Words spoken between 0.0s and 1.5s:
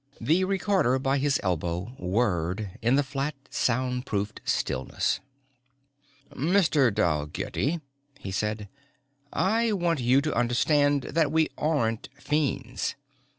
The recorder by his